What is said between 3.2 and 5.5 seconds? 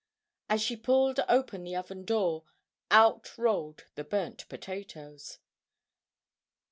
rolled the burnt potatoes.